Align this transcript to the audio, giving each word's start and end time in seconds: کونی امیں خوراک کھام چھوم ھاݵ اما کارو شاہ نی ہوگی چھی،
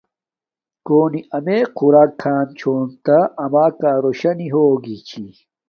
کونی 0.85 1.21
امیں 1.37 1.63
خوراک 1.77 2.11
کھام 2.21 2.47
چھوم 2.57 2.83
ھاݵ 3.07 3.23
اما 3.43 3.65
کارو 3.79 4.11
شاہ 4.19 4.35
نی 4.37 4.47
ہوگی 4.53 4.97
چھی، 5.07 5.25